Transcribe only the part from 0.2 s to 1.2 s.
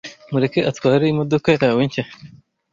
Mureke atware